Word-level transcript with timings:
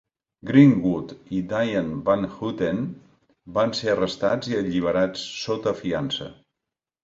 Greenwood 0.51 1.11
i 1.39 1.41
Dyanne 1.51 1.97
Van 2.07 2.25
Houten 2.37 2.81
van 3.61 3.77
ser 3.83 3.95
arrestats 3.95 4.53
y 4.55 4.59
alliberats 4.65 5.31
sota 5.47 5.79
fiança. 5.87 6.35